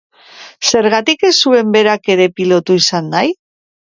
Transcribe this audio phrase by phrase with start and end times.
[0.69, 3.31] Zergatik ez zuen berak ere pilotu izan nahi?